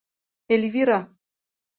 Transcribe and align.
Эльвира. 0.53 0.99